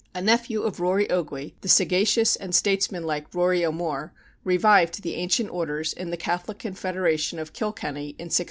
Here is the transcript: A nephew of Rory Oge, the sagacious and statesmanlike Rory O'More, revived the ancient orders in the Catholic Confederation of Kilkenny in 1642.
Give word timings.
A 0.15 0.19
nephew 0.23 0.63
of 0.63 0.79
Rory 0.79 1.07
Oge, 1.11 1.53
the 1.61 1.69
sagacious 1.69 2.35
and 2.35 2.55
statesmanlike 2.55 3.31
Rory 3.35 3.63
O'More, 3.63 4.13
revived 4.43 5.03
the 5.03 5.13
ancient 5.13 5.51
orders 5.51 5.93
in 5.93 6.09
the 6.09 6.17
Catholic 6.17 6.57
Confederation 6.57 7.37
of 7.37 7.53
Kilkenny 7.53 8.15
in 8.17 8.29
1642. 8.33 8.37